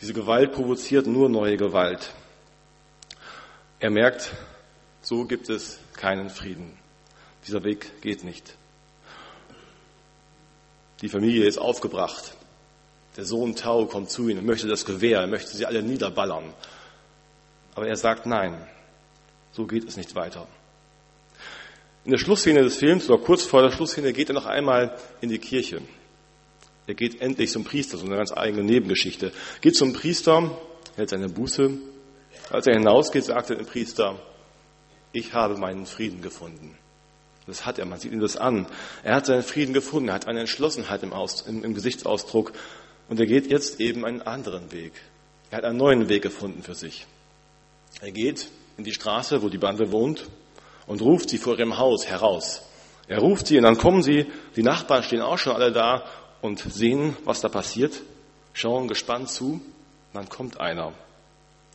Diese 0.05 0.13
Gewalt 0.13 0.53
provoziert 0.53 1.07
nur 1.07 1.31
neue 1.31 1.57
Gewalt. 1.57 2.13
Er 3.79 3.89
merkt, 3.89 4.35
so 5.01 5.25
gibt 5.25 5.49
es 5.49 5.79
keinen 5.95 6.29
Frieden. 6.29 6.77
Dieser 7.47 7.65
Weg 7.65 8.03
geht 8.03 8.23
nicht. 8.23 8.55
Die 11.01 11.09
Familie 11.09 11.47
ist 11.47 11.57
aufgebracht. 11.57 12.35
Der 13.17 13.25
Sohn 13.25 13.57
Tau 13.57 13.87
kommt 13.87 14.11
zu 14.11 14.29
ihnen 14.29 14.45
möchte 14.45 14.69
das 14.69 14.85
Gewehr, 14.85 15.21
er 15.21 15.27
möchte 15.27 15.57
sie 15.57 15.65
alle 15.65 15.83
niederballern. 15.83 16.53
Aber 17.75 17.89
er 17.89 17.97
sagt 17.97 18.27
nein, 18.27 18.61
so 19.53 19.65
geht 19.67 19.89
es 19.89 19.97
nicht 19.97 20.15
weiter. 20.15 20.47
In 22.05 22.11
der 22.11 22.19
Schlussszene 22.19 22.63
des 22.63 22.77
Films 22.77 23.09
oder 23.09 23.25
kurz 23.25 23.45
vor 23.45 23.63
der 23.63 23.71
Schlussszene 23.71 24.13
geht 24.13 24.29
er 24.29 24.35
noch 24.35 24.45
einmal 24.45 24.99
in 25.23 25.31
die 25.31 25.39
Kirche. 25.39 25.81
Er 26.87 26.95
geht 26.95 27.21
endlich 27.21 27.51
zum 27.51 27.65
Priester, 27.65 27.97
so 27.97 28.07
eine 28.07 28.17
ganz 28.17 28.33
eigene 28.33 28.63
Nebengeschichte. 28.63 29.33
Geht 29.61 29.77
zum 29.77 29.93
Priester, 29.93 30.59
hält 30.97 31.09
seine 31.09 31.29
Buße. 31.29 31.71
Als 32.51 32.67
er 32.67 32.75
hinausgeht, 32.75 33.25
sagt 33.25 33.51
er 33.51 33.57
dem 33.57 33.67
Priester, 33.67 34.19
ich 35.13 35.33
habe 35.33 35.57
meinen 35.57 35.87
Frieden 35.87 36.21
gefunden. 36.21 36.77
Das 37.47 37.67
hat 37.67 37.79
er, 37.79 37.87
man 37.87 37.99
sieht 37.99 38.13
ihm 38.13 38.21
das 38.21 38.37
an. 38.37 38.67
Er 39.03 39.17
hat 39.17 39.27
seinen 39.27 39.43
Frieden 39.43 39.75
gefunden, 39.75 40.09
er 40.09 40.15
hat 40.15 40.27
eine 40.27 40.41
Entschlossenheit 40.41 41.03
im, 41.03 41.13
Aus, 41.13 41.43
im, 41.43 41.63
im 41.63 41.75
Gesichtsausdruck 41.75 42.53
und 43.09 43.21
er 43.21 43.27
geht 43.27 43.51
jetzt 43.51 43.81
eben 43.81 44.05
einen 44.05 44.23
anderen 44.23 44.73
Weg. 44.73 44.93
Er 45.51 45.59
hat 45.59 45.65
einen 45.65 45.79
neuen 45.79 46.09
Weg 46.09 46.23
gefunden 46.23 46.63
für 46.63 46.75
sich. 46.75 47.07
Er 48.01 48.13
geht 48.13 48.49
in 48.77 48.85
die 48.85 48.93
Straße, 48.93 49.43
wo 49.43 49.49
die 49.49 49.59
Bande 49.59 49.93
wohnt, 49.93 50.27
und 50.87 51.01
ruft 51.01 51.31
sie 51.31 51.39
vor 51.39 51.59
ihrem 51.59 51.79
Haus 51.79 52.07
heraus. 52.07 52.63
Er 53.07 53.19
ruft 53.19 53.47
sie 53.47 53.57
und 53.57 53.65
dann 53.65 53.79
kommen 53.79 54.03
sie, 54.03 54.27
die 54.57 54.63
Nachbarn 54.63 55.03
stehen 55.03 55.21
auch 55.21 55.39
schon 55.39 55.55
alle 55.55 55.73
da 55.73 56.05
und 56.45 56.59
sehen, 56.59 57.17
was 57.25 57.41
da 57.41 57.49
passiert, 57.49 58.03
schauen 58.53 58.87
gespannt 58.87 59.31
zu. 59.31 59.63
Dann 60.13 60.29
kommt 60.29 60.61
einer. 60.61 60.93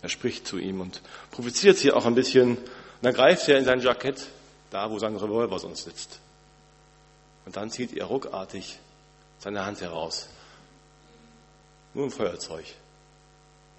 Er 0.04 0.10
spricht 0.10 0.46
zu 0.46 0.60
ihm 0.60 0.80
und 0.80 1.02
provoziert 1.32 1.80
sie 1.80 1.92
auch 1.92 2.06
ein 2.06 2.14
bisschen. 2.14 2.56
Und 2.56 2.68
dann 3.02 3.16
greift 3.16 3.50
er 3.50 3.58
in 3.58 3.66
sein 3.66 3.82
Jackett, 3.82 4.28
da 4.70 4.92
wo 4.92 5.00
sein 5.00 5.16
Revolver 5.16 5.58
sonst 5.58 5.86
sitzt. 5.86 6.20
Und 7.48 7.56
dann 7.56 7.72
zieht 7.72 7.98
er 7.98 8.06
ruckartig 8.06 8.78
seine 9.40 9.66
Hand 9.66 9.82
heraus. 9.82 10.30
Nur 11.96 12.06
ein 12.06 12.12
Feuerzeug. 12.12 12.66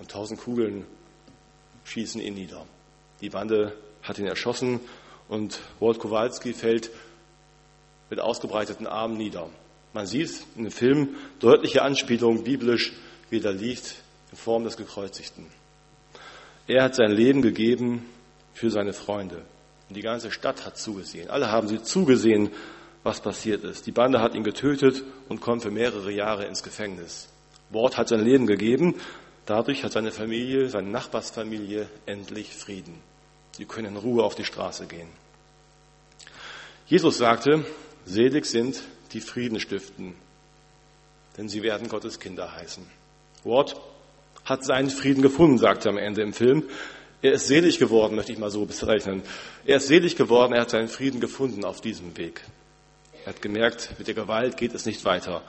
Und 0.01 0.11
tausend 0.11 0.41
Kugeln 0.41 0.87
schießen 1.85 2.21
ihn 2.21 2.35
nieder. 2.35 2.67
Die 3.21 3.31
Bande 3.31 3.77
hat 4.03 4.19
ihn 4.19 4.27
erschossen 4.27 4.81
und 5.29 5.61
Walt 5.79 6.01
Kowalski 6.01 6.53
fällt 6.53 6.91
mit 8.11 8.19
ausgebreiteten 8.19 8.89
Armen 8.89 9.17
nieder. 9.17 9.51
Man 9.93 10.07
sieht 10.07 10.45
in 10.57 10.65
dem 10.65 10.73
Film 10.73 11.17
deutliche 11.41 11.83
Anspielungen 11.83 12.45
biblisch, 12.45 12.93
wie 13.29 13.41
er 13.41 13.53
liegt 13.53 13.97
in 14.31 14.37
Form 14.37 14.65
des 14.65 14.77
Gekreuzigten. 14.77 15.47
Er 16.67 16.85
hat 16.85 16.95
sein 16.95 17.11
Leben 17.11 17.43
gegeben 17.43 18.07
für 18.55 18.71
seine 18.71 18.93
Freunde. 18.93 19.43
Und 19.89 19.97
die 19.97 20.03
ganze 20.03 20.31
Stadt 20.31 20.65
hat 20.65 20.79
zugesehen. 20.79 21.29
Alle 21.31 21.51
haben 21.51 21.67
sie 21.67 21.83
zugesehen, 21.83 22.51
was 23.03 23.21
passiert 23.21 23.65
ist. 23.65 23.87
Die 23.87 23.93
Bande 23.93 24.21
hat 24.21 24.35
ihn 24.35 24.45
getötet 24.45 25.03
und 25.29 25.41
kommt 25.41 25.63
für 25.63 25.71
mehrere 25.71 26.13
Jahre 26.13 26.45
ins 26.45 26.63
Gefängnis. 26.63 27.29
Ward 27.71 27.97
hat 27.97 28.09
sein 28.09 28.21
Leben 28.21 28.47
gegeben. 28.47 28.95
Dadurch 29.47 29.83
hat 29.83 29.93
seine 29.93 30.13
Familie, 30.13 30.69
seine 30.69 30.91
Nachbarsfamilie 30.91 31.89
endlich 32.07 32.55
Frieden. 32.55 32.95
Sie 33.57 33.65
können 33.65 33.89
in 33.89 33.97
Ruhe 33.97 34.23
auf 34.23 34.37
die 34.37 34.45
Straße 34.45 34.87
gehen. 34.87 35.09
Jesus 36.87 37.19
sagte, 37.19 37.65
selig 38.05 38.47
sind 38.47 38.81
die 39.13 39.21
Frieden 39.21 39.61
stiften, 39.61 40.15
denn 41.37 41.49
sie 41.49 41.63
werden 41.63 41.89
Gottes 41.89 42.21
Kinder 42.21 42.55
heißen. 42.55 42.87
Ward 43.45 43.81
hat 44.45 44.65
seinen 44.65 44.91
Frieden 44.91 45.23
gefunden, 45.23 45.59
sagte 45.59 45.89
er 45.89 45.93
am 45.93 45.99
Ende 45.99 46.23
im 46.23 46.33
Film. 46.33 46.65
Er 47.23 47.33
ist 47.33 47.49
selig 47.49 47.79
geworden, 47.79 48.17
möchte 48.17 48.33
ich 48.33 48.39
mal 48.39 48.51
so 48.51 48.65
bezeichnen. 48.65 49.23
Er 49.67 49.77
ist 49.77 49.89
selig 49.89 50.17
geworden, 50.17 50.55
er 50.55 50.63
hat 50.63 50.71
seinen 50.71 50.89
Frieden 50.89 51.21
gefunden 51.21 51.65
auf 51.65 51.81
diesem 51.81 52.17
Weg. 52.17 52.43
Er 53.25 53.35
hat 53.35 53.43
gemerkt, 53.43 53.95
mit 53.99 54.09
der 54.09 54.15
Gewalt 54.15 54.57
geht 54.57 54.75
es 54.75 54.87
nicht 54.87 55.05
weiter. 55.05 55.43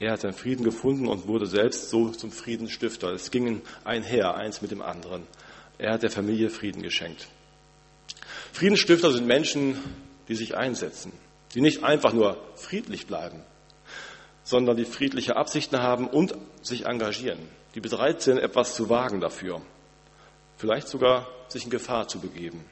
Er 0.00 0.12
hat 0.12 0.20
seinen 0.20 0.32
Frieden 0.32 0.64
gefunden 0.64 1.08
und 1.08 1.26
wurde 1.26 1.46
selbst 1.46 1.90
so 1.90 2.10
zum 2.10 2.30
Friedensstifter. 2.30 3.12
Es 3.12 3.30
ging 3.30 3.62
einher, 3.84 4.34
eins 4.34 4.62
mit 4.62 4.70
dem 4.70 4.82
anderen. 4.82 5.22
Er 5.78 5.92
hat 5.92 6.02
der 6.02 6.10
Familie 6.10 6.50
Frieden 6.50 6.82
geschenkt. 6.82 7.28
Friedensstifter 8.52 9.12
sind 9.12 9.26
Menschen, 9.26 9.76
die 10.28 10.34
sich 10.34 10.56
einsetzen, 10.56 11.12
die 11.54 11.60
nicht 11.60 11.84
einfach 11.84 12.12
nur 12.12 12.36
friedlich 12.56 13.06
bleiben, 13.06 13.42
sondern 14.42 14.76
die 14.76 14.84
friedliche 14.84 15.36
Absichten 15.36 15.80
haben 15.80 16.06
und 16.06 16.34
sich 16.62 16.86
engagieren, 16.86 17.38
die 17.74 17.80
bereit 17.80 18.22
sind, 18.22 18.38
etwas 18.38 18.74
zu 18.74 18.88
wagen 18.88 19.20
dafür, 19.20 19.62
vielleicht 20.56 20.88
sogar 20.88 21.28
sich 21.48 21.64
in 21.64 21.70
Gefahr 21.70 22.08
zu 22.08 22.20
begeben. 22.20 22.64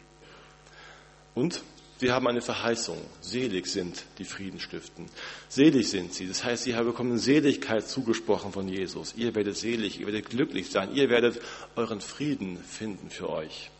Und 1.35 1.62
wir 1.99 2.12
haben 2.12 2.26
eine 2.28 2.42
Verheißung. 2.42 2.99
Selig 3.23 3.66
sind 3.66 4.04
die 4.18 4.25
Frieden 4.25 4.61
stiften. 4.61 5.06
Selig 5.49 5.88
sind 5.88 6.12
sie. 6.12 6.28
Das 6.28 6.45
heißt, 6.45 6.64
sie 6.64 6.73
bekommen 6.73 7.18
Seligkeit 7.18 7.88
zugesprochen 7.88 8.52
von 8.52 8.68
Jesus. 8.68 9.14
Ihr 9.16 9.35
werdet 9.35 9.56
selig, 9.56 10.00
ihr 10.00 10.06
werdet 10.06 10.28
glücklich 10.28 10.71
sein. 10.71 10.95
Ihr 10.95 11.09
werdet 11.09 11.40
euren 11.75 12.02
Frieden 12.02 12.59
finden 12.59 13.09
für 13.09 13.30
euch. 13.30 13.71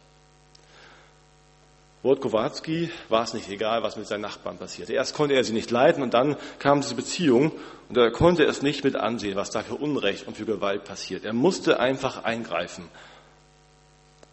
Wort 2.06 2.20
Kowalski 2.20 2.90
war 3.08 3.25
es 3.25 3.34
nicht 3.34 3.50
egal, 3.50 3.82
was 3.82 3.96
mit 3.96 4.06
seinen 4.06 4.20
Nachbarn 4.20 4.58
passierte. 4.58 4.92
Erst 4.92 5.14
konnte 5.14 5.34
er 5.34 5.42
sie 5.42 5.52
nicht 5.52 5.70
leiden 5.70 6.02
und 6.02 6.14
dann 6.14 6.36
kam 6.60 6.80
diese 6.80 6.94
Beziehung 6.94 7.52
und 7.88 7.96
er 7.96 8.12
konnte 8.12 8.44
es 8.44 8.62
nicht 8.62 8.84
mit 8.84 8.94
ansehen, 8.94 9.36
was 9.36 9.50
da 9.50 9.62
für 9.62 9.75
Unrecht 9.75 10.26
und 10.26 10.36
für 10.36 10.46
Gewalt 10.46 10.84
passiert. 10.84 11.25
Er 11.25 11.32
musste 11.32 11.80
einfach 11.80 12.22
eingreifen. 12.22 12.88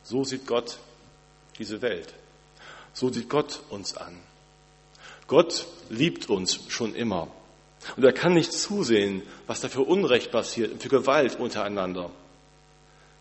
So 0.03 0.23
sieht 0.23 0.45
Gott 0.45 0.77
diese 1.57 1.81
Welt. 1.81 2.13
So 2.93 3.11
sieht 3.11 3.27
Gott 3.27 3.61
uns 3.69 3.97
an. 3.97 4.19
Gott 5.27 5.65
liebt 5.89 6.29
uns 6.29 6.59
schon 6.67 6.93
immer. 6.93 7.27
Und 7.97 8.03
er 8.03 8.13
kann 8.13 8.33
nicht 8.33 8.53
zusehen, 8.53 9.23
was 9.47 9.61
da 9.61 9.67
für 9.67 9.81
Unrecht 9.81 10.31
passiert 10.31 10.71
und 10.71 10.83
für 10.83 10.89
Gewalt 10.89 11.39
untereinander. 11.39 12.11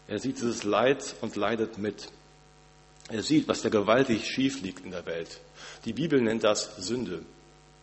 Er 0.08 0.18
sieht 0.18 0.36
dieses 0.36 0.62
Leid 0.62 1.14
und 1.22 1.36
leidet 1.36 1.78
mit. 1.78 2.10
Er 3.12 3.22
sieht, 3.22 3.46
was 3.46 3.60
da 3.60 3.68
gewaltig 3.68 4.26
schief 4.26 4.62
liegt 4.62 4.86
in 4.86 4.90
der 4.90 5.04
Welt. 5.04 5.38
Die 5.84 5.92
Bibel 5.92 6.18
nennt 6.22 6.44
das 6.44 6.76
Sünde 6.78 7.22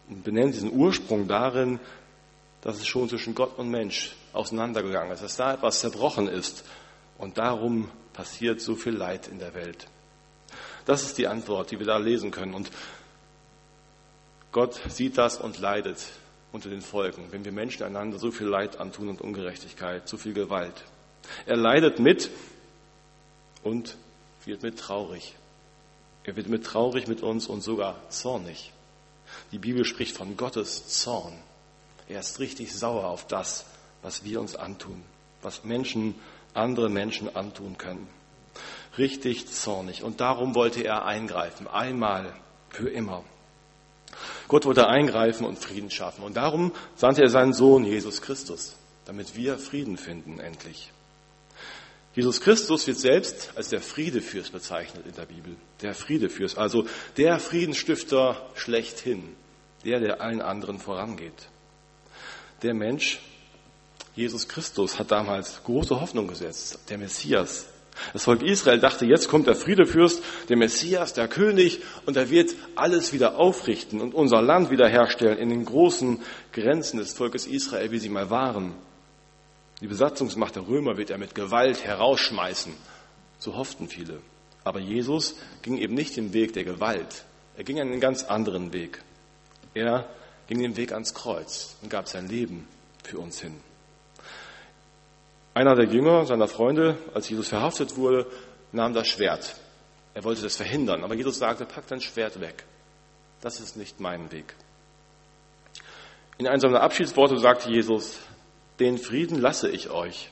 und 0.10 0.24
benennt 0.24 0.56
diesen 0.56 0.72
Ursprung 0.72 1.28
darin, 1.28 1.80
dass 2.62 2.78
es 2.78 2.88
schon 2.88 3.08
zwischen 3.08 3.36
Gott 3.36 3.58
und 3.60 3.70
Mensch 3.70 4.16
auseinandergegangen 4.34 5.12
ist, 5.12 5.22
dass 5.22 5.38
da 5.38 5.54
etwas 5.54 5.82
zerbrochen 5.82 6.28
ist 6.28 6.66
und 7.20 7.38
darum 7.38 7.92
passiert 8.12 8.60
so 8.60 8.76
viel 8.76 8.94
Leid 8.94 9.28
in 9.28 9.38
der 9.38 9.54
Welt. 9.54 9.86
Das 10.86 11.04
ist 11.04 11.20
die 11.20 11.28
Antwort, 11.28 11.70
die 11.70 11.78
wir 11.78 11.86
da 11.86 11.98
lesen 11.98 12.32
können. 12.32 12.56
Und 12.56 12.72
Gott 14.52 14.82
sieht 14.90 15.20
das 15.20 15.38
und 15.38 15.60
leidet 15.60 16.04
unter 16.52 16.72
den 16.72 16.82
Folgen, 16.82 17.28
wenn 17.30 17.46
wir 17.46 17.52
Menschen 17.52 17.84
einander 17.84 18.18
so 18.18 18.32
viel 18.32 18.48
Leid 18.48 18.80
antun 18.80 19.10
und 19.10 19.22
Ungerechtigkeit, 19.22 20.10
so 20.10 20.18
viel 20.18 20.34
Gewalt. 20.34 20.84
Er 21.46 21.58
leidet 21.58 22.00
mit 22.00 22.32
und 23.62 23.96
wird 24.46 24.64
mit 24.64 24.80
traurig. 24.80 25.36
Er 26.24 26.36
wird 26.36 26.48
mit 26.48 26.66
traurig 26.66 27.08
mit 27.08 27.22
uns 27.22 27.48
und 27.48 27.62
sogar 27.62 28.10
zornig. 28.10 28.72
Die 29.52 29.60
Bibel 29.60 29.86
spricht 29.86 30.16
von 30.16 30.38
Gottes 30.38 30.88
Zorn. 30.88 31.34
Er 32.08 32.20
ist 32.20 32.40
richtig 32.40 32.74
sauer 32.74 33.06
auf 33.06 33.28
das, 33.28 33.66
was 34.02 34.24
wir 34.24 34.42
uns 34.42 34.56
antun, 34.56 35.04
was 35.42 35.64
Menschen, 35.64 36.16
andere 36.54 36.90
Menschen 36.90 37.36
antun 37.36 37.78
können 37.78 38.08
richtig 38.98 39.48
zornig. 39.48 40.04
Und 40.04 40.22
darum 40.22 40.56
wollte 40.56 40.84
er 40.84 41.06
eingreifen, 41.06 41.68
einmal 41.68 42.34
für 42.70 42.90
immer. 42.90 43.24
Gott 44.48 44.66
wollte 44.66 44.88
eingreifen 44.88 45.46
und 45.46 45.60
Frieden 45.60 45.92
schaffen. 45.92 46.24
Und 46.24 46.38
darum 46.38 46.72
sandte 46.96 47.22
er 47.22 47.30
seinen 47.30 47.54
Sohn 47.54 47.86
Jesus 47.86 48.22
Christus, 48.22 48.76
damit 49.06 49.36
wir 49.36 49.58
Frieden 49.58 49.98
finden 49.98 50.40
endlich. 50.40 50.92
Jesus 52.20 52.42
Christus 52.42 52.86
wird 52.86 52.98
selbst 52.98 53.54
als 53.56 53.70
der 53.70 53.80
Friedefürst 53.80 54.52
bezeichnet 54.52 55.06
in 55.06 55.16
der 55.16 55.26
Bibel. 55.26 55.56
Der 55.82 55.94
Friedefürst, 55.94 56.58
also 56.58 56.86
der 57.16 57.40
Friedensstifter 57.40 58.46
schlechthin, 58.56 59.24
der, 59.86 60.02
der 60.02 60.20
allen 60.20 60.42
anderen 60.42 60.80
vorangeht. 60.80 61.48
Der 62.62 62.74
Mensch, 62.74 63.22
Jesus 64.16 64.50
Christus, 64.50 65.00
hat 65.00 65.12
damals 65.12 65.64
große 65.64 66.02
Hoffnung 66.02 66.28
gesetzt. 66.28 66.80
Der 66.90 66.98
Messias, 66.98 67.68
das 68.12 68.26
Volk 68.26 68.44
Israel 68.44 68.82
dachte, 68.82 69.06
jetzt 69.06 69.30
kommt 69.30 69.48
der 69.48 69.56
Friedefürst, 69.56 70.22
der 70.50 70.58
Messias, 70.58 71.14
der 71.14 71.30
König, 71.30 71.80
und 72.06 72.18
er 72.18 72.30
wird 72.30 72.54
alles 72.76 73.14
wieder 73.14 73.38
aufrichten 73.38 74.02
und 74.02 74.14
unser 74.14 74.42
Land 74.42 74.72
wiederherstellen 74.72 75.38
in 75.38 75.48
den 75.48 75.64
großen 75.64 76.22
Grenzen 76.52 76.98
des 76.98 77.14
Volkes 77.14 77.48
Israel, 77.48 77.92
wie 77.92 78.00
sie 78.00 78.10
mal 78.10 78.30
waren. 78.30 78.76
Die 79.82 79.88
Besatzungsmacht 79.88 80.56
der 80.56 80.68
Römer 80.68 80.98
wird 80.98 81.10
er 81.10 81.18
mit 81.18 81.36
Gewalt 81.36 81.84
herausschmeißen. 81.84 82.74
So 83.38 83.56
hofften 83.56 83.88
viele. 83.88 84.22
Aber 84.64 84.80
Jesus 84.80 85.36
ging 85.62 85.78
eben 85.78 85.94
nicht 85.94 86.18
den 86.18 86.34
Weg 86.34 86.54
der 86.54 86.66
Gewalt. 86.66 87.24
Er 87.56 87.64
ging 87.64 87.80
einen 87.80 88.00
ganz 88.00 88.24
anderen 88.24 88.74
Weg. 88.74 89.02
Er 89.74 90.10
ging 90.48 90.60
den 90.60 90.76
Weg 90.76 90.92
ans 90.92 91.14
Kreuz 91.14 91.78
und 91.82 91.90
gab 91.90 92.08
sein 92.08 92.28
Leben 92.28 92.68
für 93.04 93.20
uns 93.20 93.40
hin. 93.40 93.56
Einer 95.54 95.76
der 95.76 95.86
Jünger 95.86 96.26
seiner 96.26 96.48
Freunde, 96.48 96.98
als 97.14 97.30
Jesus 97.30 97.50
verhaftet 97.50 97.96
wurde, 97.98 98.28
nahm 98.72 98.94
das 98.94 99.08
Schwert. 99.08 99.56
Er 100.14 100.24
wollte 100.24 100.42
das 100.42 100.58
verhindern, 100.58 101.04
aber 101.04 101.16
Jesus 101.16 101.40
sagte, 101.40 101.66
pack 101.66 101.88
dein 101.88 102.02
Schwert 102.02 102.40
weg. 102.42 102.66
Das 103.42 103.60
ist 103.60 103.78
nicht 103.78 104.00
mein 104.00 104.32
Weg. 104.32 104.56
In 106.38 106.48
einem 106.48 106.60
seiner 106.60 106.82
Abschiedsworte 106.82 107.38
sagte 107.38 107.70
Jesus, 107.70 108.18
den 108.80 108.98
Frieden 108.98 109.40
lasse 109.40 109.70
ich 109.70 109.90
euch, 109.90 110.30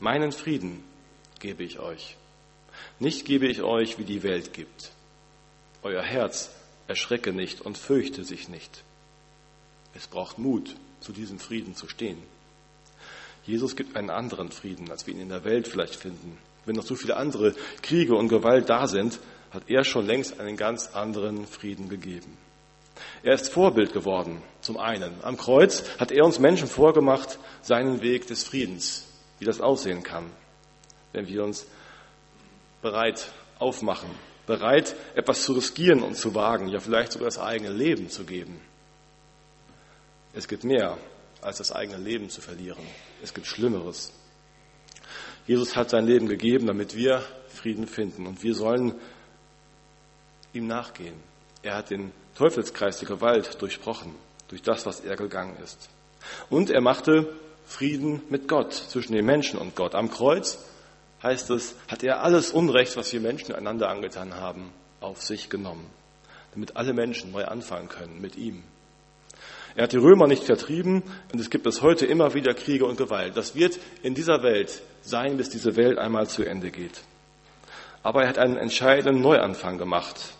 meinen 0.00 0.32
Frieden 0.32 0.82
gebe 1.38 1.62
ich 1.62 1.78
euch. 1.78 2.16
Nicht 2.98 3.24
gebe 3.24 3.46
ich 3.46 3.62
euch, 3.62 3.98
wie 3.98 4.04
die 4.04 4.22
Welt 4.22 4.52
gibt. 4.52 4.90
Euer 5.82 6.02
Herz 6.02 6.50
erschrecke 6.88 7.32
nicht 7.32 7.60
und 7.60 7.78
fürchte 7.78 8.24
sich 8.24 8.48
nicht. 8.48 8.82
Es 9.94 10.06
braucht 10.06 10.38
Mut, 10.38 10.74
zu 11.00 11.12
diesem 11.12 11.38
Frieden 11.38 11.76
zu 11.76 11.88
stehen. 11.88 12.18
Jesus 13.44 13.76
gibt 13.76 13.96
einen 13.96 14.10
anderen 14.10 14.50
Frieden, 14.50 14.90
als 14.90 15.06
wir 15.06 15.14
ihn 15.14 15.20
in 15.20 15.28
der 15.28 15.44
Welt 15.44 15.68
vielleicht 15.68 15.94
finden. 15.94 16.38
Wenn 16.64 16.76
noch 16.76 16.86
so 16.86 16.96
viele 16.96 17.16
andere 17.16 17.54
Kriege 17.82 18.14
und 18.14 18.28
Gewalt 18.28 18.70
da 18.70 18.86
sind, 18.86 19.20
hat 19.50 19.64
er 19.68 19.84
schon 19.84 20.06
längst 20.06 20.40
einen 20.40 20.56
ganz 20.56 20.88
anderen 20.94 21.46
Frieden 21.46 21.88
gegeben. 21.88 22.36
Er 23.22 23.34
ist 23.34 23.52
Vorbild 23.52 23.92
geworden, 23.92 24.42
zum 24.60 24.76
einen. 24.76 25.12
Am 25.22 25.36
Kreuz 25.36 25.84
hat 25.98 26.12
er 26.12 26.24
uns 26.24 26.38
Menschen 26.38 26.68
vorgemacht, 26.68 27.38
seinen 27.62 28.02
Weg 28.02 28.26
des 28.26 28.44
Friedens, 28.44 29.06
wie 29.38 29.44
das 29.44 29.60
aussehen 29.60 30.02
kann, 30.02 30.30
wenn 31.12 31.26
wir 31.26 31.42
uns 31.44 31.66
bereit 32.82 33.32
aufmachen, 33.58 34.10
bereit 34.46 34.94
etwas 35.14 35.42
zu 35.42 35.54
riskieren 35.54 36.02
und 36.02 36.16
zu 36.16 36.34
wagen, 36.34 36.68
ja 36.68 36.80
vielleicht 36.80 37.12
sogar 37.12 37.26
das 37.26 37.38
eigene 37.38 37.70
Leben 37.70 38.10
zu 38.10 38.24
geben. 38.24 38.60
Es 40.34 40.48
gibt 40.48 40.64
mehr 40.64 40.98
als 41.40 41.58
das 41.58 41.72
eigene 41.72 41.98
Leben 41.98 42.28
zu 42.28 42.40
verlieren. 42.40 42.84
Es 43.22 43.34
gibt 43.34 43.46
Schlimmeres. 43.46 44.12
Jesus 45.46 45.76
hat 45.76 45.90
sein 45.90 46.06
Leben 46.06 46.28
gegeben, 46.28 46.66
damit 46.66 46.96
wir 46.96 47.22
Frieden 47.48 47.86
finden 47.86 48.26
und 48.26 48.42
wir 48.42 48.54
sollen 48.54 48.94
ihm 50.52 50.66
nachgehen. 50.66 51.33
Er 51.64 51.76
hat 51.76 51.88
den 51.88 52.12
Teufelskreis 52.36 52.98
der 52.98 53.08
Gewalt 53.08 53.60
durchbrochen 53.62 54.14
durch 54.48 54.60
das, 54.60 54.84
was 54.84 55.00
er 55.00 55.16
gegangen 55.16 55.56
ist. 55.64 55.88
Und 56.50 56.68
er 56.68 56.82
machte 56.82 57.34
Frieden 57.66 58.20
mit 58.28 58.48
Gott, 58.48 58.74
zwischen 58.74 59.14
den 59.14 59.24
Menschen 59.24 59.58
und 59.58 59.74
Gott. 59.74 59.94
Am 59.94 60.10
Kreuz 60.10 60.58
heißt 61.22 61.48
es, 61.50 61.74
hat 61.88 62.02
er 62.02 62.22
alles 62.22 62.50
Unrecht, 62.50 62.98
was 62.98 63.10
wir 63.14 63.20
Menschen 63.20 63.54
einander 63.54 63.88
angetan 63.88 64.34
haben, 64.34 64.72
auf 65.00 65.22
sich 65.22 65.48
genommen, 65.48 65.86
damit 66.52 66.76
alle 66.76 66.92
Menschen 66.92 67.32
neu 67.32 67.46
anfangen 67.46 67.88
können 67.88 68.20
mit 68.20 68.36
ihm. 68.36 68.62
Er 69.74 69.84
hat 69.84 69.92
die 69.92 69.96
Römer 69.96 70.26
nicht 70.26 70.44
vertrieben 70.44 71.02
und 71.32 71.40
es 71.40 71.48
gibt 71.48 71.64
bis 71.64 71.80
heute 71.80 72.04
immer 72.04 72.34
wieder 72.34 72.52
Kriege 72.52 72.84
und 72.84 72.98
Gewalt. 72.98 73.38
Das 73.38 73.54
wird 73.54 73.78
in 74.02 74.14
dieser 74.14 74.42
Welt 74.42 74.82
sein, 75.00 75.38
bis 75.38 75.48
diese 75.48 75.76
Welt 75.76 75.98
einmal 75.98 76.28
zu 76.28 76.44
Ende 76.44 76.70
geht. 76.70 77.00
Aber 78.02 78.22
er 78.22 78.28
hat 78.28 78.38
einen 78.38 78.58
entscheidenden 78.58 79.22
Neuanfang 79.22 79.78
gemacht. 79.78 80.34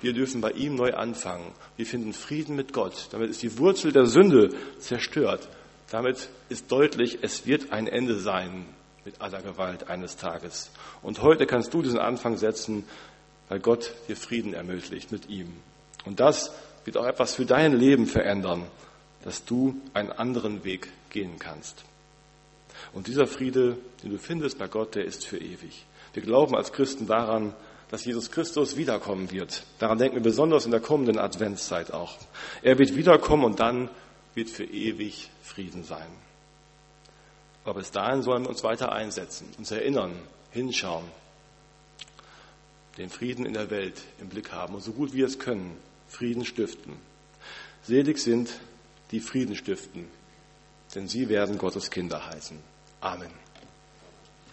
Wir 0.00 0.12
dürfen 0.12 0.40
bei 0.40 0.52
ihm 0.52 0.76
neu 0.76 0.94
anfangen. 0.94 1.52
Wir 1.76 1.86
finden 1.86 2.12
Frieden 2.12 2.54
mit 2.54 2.72
Gott. 2.72 3.08
Damit 3.10 3.30
ist 3.30 3.42
die 3.42 3.58
Wurzel 3.58 3.92
der 3.92 4.06
Sünde 4.06 4.50
zerstört. 4.78 5.48
Damit 5.90 6.28
ist 6.48 6.70
deutlich, 6.70 7.18
es 7.22 7.46
wird 7.46 7.72
ein 7.72 7.86
Ende 7.86 8.18
sein 8.18 8.66
mit 9.04 9.20
aller 9.20 9.42
Gewalt 9.42 9.88
eines 9.88 10.16
Tages. 10.16 10.70
Und 11.02 11.22
heute 11.22 11.46
kannst 11.46 11.72
du 11.72 11.82
diesen 11.82 11.98
Anfang 11.98 12.36
setzen, 12.36 12.84
weil 13.48 13.58
Gott 13.58 13.94
dir 14.06 14.16
Frieden 14.16 14.54
ermöglicht 14.54 15.10
mit 15.10 15.28
ihm. 15.28 15.52
Und 16.04 16.20
das 16.20 16.52
wird 16.84 16.96
auch 16.96 17.06
etwas 17.06 17.34
für 17.34 17.46
dein 17.46 17.72
Leben 17.72 18.06
verändern, 18.06 18.64
dass 19.24 19.44
du 19.44 19.80
einen 19.94 20.12
anderen 20.12 20.64
Weg 20.64 20.88
gehen 21.10 21.38
kannst. 21.38 21.84
Und 22.92 23.06
dieser 23.06 23.26
Friede, 23.26 23.76
den 24.02 24.10
du 24.10 24.18
findest 24.18 24.58
bei 24.58 24.68
Gott, 24.68 24.94
der 24.94 25.04
ist 25.04 25.26
für 25.26 25.38
ewig. 25.38 25.84
Wir 26.12 26.22
glauben 26.22 26.54
als 26.54 26.72
Christen 26.72 27.06
daran, 27.06 27.54
dass 27.90 28.04
Jesus 28.04 28.30
Christus 28.30 28.76
wiederkommen 28.76 29.30
wird. 29.30 29.64
Daran 29.78 29.98
denken 29.98 30.16
wir 30.16 30.22
besonders 30.22 30.64
in 30.64 30.70
der 30.70 30.80
kommenden 30.80 31.18
Adventszeit 31.18 31.92
auch. 31.92 32.16
Er 32.62 32.78
wird 32.78 32.96
wiederkommen 32.96 33.44
und 33.44 33.60
dann 33.60 33.88
wird 34.34 34.50
für 34.50 34.64
ewig 34.64 35.30
Frieden 35.42 35.84
sein. 35.84 36.08
Aber 37.64 37.80
bis 37.80 37.90
dahin 37.90 38.22
sollen 38.22 38.44
wir 38.44 38.50
uns 38.50 38.64
weiter 38.64 38.92
einsetzen, 38.92 39.48
uns 39.58 39.70
erinnern, 39.70 40.12
hinschauen, 40.52 41.04
den 42.96 43.10
Frieden 43.10 43.46
in 43.46 43.54
der 43.54 43.70
Welt 43.70 44.00
im 44.20 44.28
Blick 44.28 44.52
haben 44.52 44.74
und 44.74 44.82
so 44.82 44.92
gut 44.92 45.12
wir 45.12 45.26
es 45.26 45.38
können, 45.38 45.76
Frieden 46.08 46.44
stiften. 46.44 46.94
Selig 47.82 48.18
sind, 48.18 48.50
die 49.10 49.20
Frieden 49.20 49.56
stiften, 49.56 50.08
denn 50.94 51.08
sie 51.08 51.28
werden 51.28 51.58
Gottes 51.58 51.90
Kinder 51.90 52.26
heißen. 52.26 52.58
Amen. 53.00 53.47